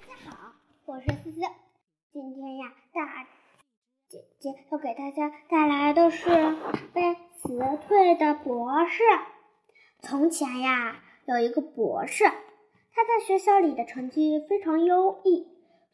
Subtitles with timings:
[0.00, 0.52] 大家好，
[0.86, 1.40] 我是思思。
[2.10, 3.26] 今天呀，大
[4.08, 6.30] 姐姐要给大家带来的是
[6.94, 9.02] 被辞退的博士。
[10.00, 15.46] 从前呀，有一个博士，他在学校里的成绩非常优异，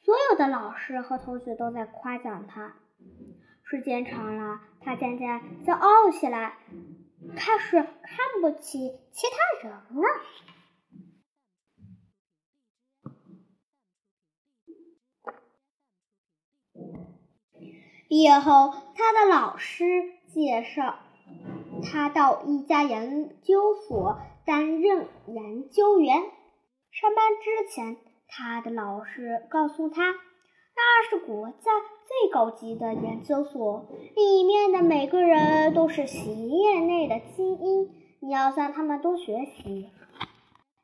[0.04, 2.76] 所有的老师和同学都在夸奖他。
[3.64, 6.58] 时间长了，他渐渐骄傲起来，
[7.34, 9.26] 开始看不起其
[9.62, 10.02] 他人了。
[18.16, 19.84] 毕业后，他的老师
[20.32, 20.94] 介绍
[21.82, 24.16] 他到一家研究所
[24.46, 26.22] 担任研究员。
[26.92, 31.70] 上班之前，他的老师告诉他，那是国家
[32.06, 33.84] 最高级的研究所，
[34.14, 37.90] 里面的每个人都是企业内的精英，
[38.22, 39.90] 你要向他们多学习。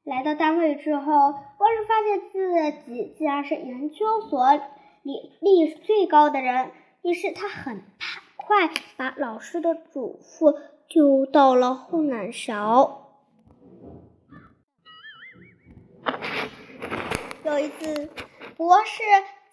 [0.05, 6.73] 来到单位之后，博士发现自己竟然是研究所里历史最高的人。
[7.03, 7.83] 于是他很
[8.37, 10.57] 快把老师的嘱咐
[10.89, 12.99] 丢到了后脑勺。
[17.45, 18.09] 有一次，
[18.57, 19.03] 博士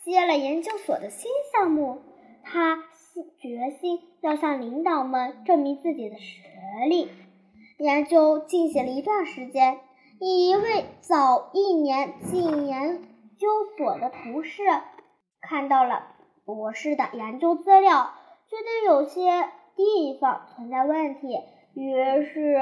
[0.04, 2.02] 接了研究所的新项目，
[2.44, 2.84] 他
[3.40, 6.42] 决心要向领导们证明自己的实
[6.88, 7.10] 力。
[7.80, 9.80] 研究进行了一段时间，
[10.20, 13.02] 一位早一年进研
[13.40, 14.62] 究所的同事
[15.42, 16.19] 看到了。
[16.56, 18.14] 博士的研究资料
[18.48, 21.40] 觉得有些地方存在问题，
[21.74, 21.94] 于
[22.26, 22.58] 是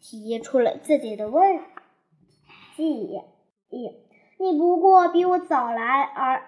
[0.00, 1.60] 提出了自己的问
[2.76, 3.22] 题：
[4.38, 6.42] 你不过比我早来而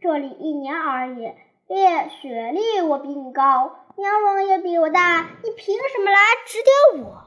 [0.00, 1.32] 这里一年而已，
[1.66, 6.58] 列学历我比你高，年龄也比我大，你凭什么来指
[6.92, 7.24] 点我？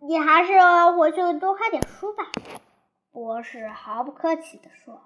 [0.00, 0.52] 你还是
[0.98, 2.24] 回去多看点书吧。
[3.12, 5.02] 博士毫不客气地说：“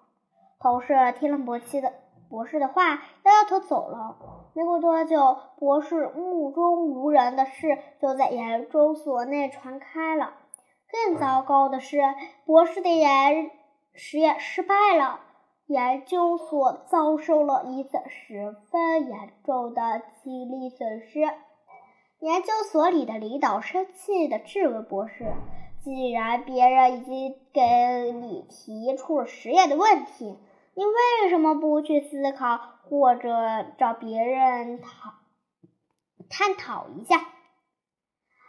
[0.60, 1.92] 同事听了博士的
[2.30, 4.16] 博士的话，摇摇头走了。
[4.54, 10.34] 没过多久，博士目中无人的事就在研究所内传开了。
[10.90, 12.00] 更糟糕的是，
[12.44, 13.50] 博士的研
[13.92, 15.20] 实验失败了，
[15.66, 21.20] 研究所遭受了一次十分严重的激励损失。
[22.20, 25.32] 研究所里的领导生气地质问博士。”
[25.86, 30.36] 既然别人已经给你提出了实验的问题，
[30.74, 33.28] 你为什么不去思考，或者
[33.78, 34.90] 找别人讨
[36.28, 37.18] 探讨一下？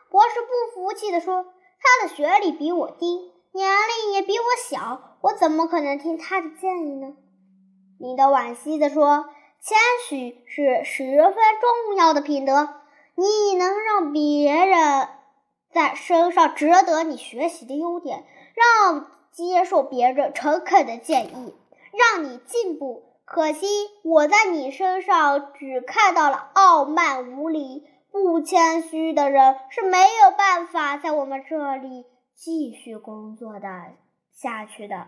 [0.09, 1.45] 博士不服气地说
[1.79, 7.13] ：“他的学历比我低，年龄也比我小，我怎么可能听他的建议呢？”
[8.01, 9.29] 领导惋惜地说
[9.61, 9.77] ：“谦
[10.09, 12.67] 虚是十分重要的品德，
[13.13, 15.09] 你能让别人。”
[15.71, 21.55] 在身上值得你学习的优点，让接受别人诚恳的建议，
[21.93, 23.03] 让你进步。
[23.25, 23.67] 可惜
[24.03, 32.05] 我在你身上只看到了傲慢无礼、不谦虚的人，是没有办法在我们这里
[32.35, 33.67] 继续工作的
[34.31, 35.07] 下去的。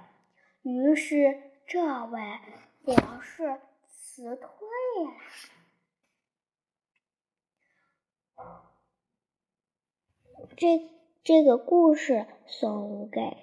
[0.64, 2.22] 于是，这位
[2.84, 4.46] 博士辞退
[5.06, 5.59] 了。
[10.60, 10.82] 这
[11.24, 13.38] 这个故事送给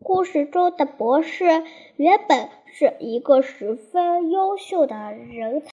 [0.00, 1.62] 故事中的博士，
[1.94, 5.70] 原本是一个十分优秀的人才。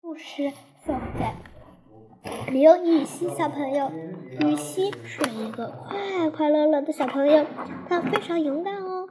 [0.00, 0.52] 故事
[0.84, 3.88] 送给刘雨欣小朋友，
[4.40, 7.46] 雨欣是一个快快乐乐的小朋友，
[7.88, 9.08] 她非常勇敢哦。